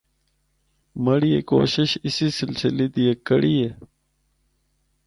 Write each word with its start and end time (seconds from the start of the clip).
مڑی 1.03 1.29
اے 1.35 1.41
کوشش 1.51 1.89
اسی 2.05 2.27
سلسلے 2.39 2.85
دی 2.93 3.03
ہک 3.09 3.19
کڑی 3.27 3.55
ہے۔ 3.63 3.71